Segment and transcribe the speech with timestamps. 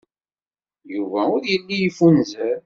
[0.93, 2.57] Yuba ur yelli yeffunzer.